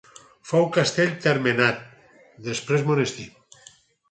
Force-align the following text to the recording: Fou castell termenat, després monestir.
Fou 0.51 0.63
castell 0.77 1.11
termenat, 1.25 1.85
després 2.49 2.89
monestir. 2.89 3.29